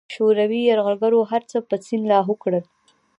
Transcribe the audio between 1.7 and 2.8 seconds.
سیند لاهو کړل.